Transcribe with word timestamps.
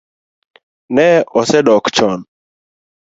Ne 0.95 1.05
osedok 1.39 1.85
chon 1.95 2.19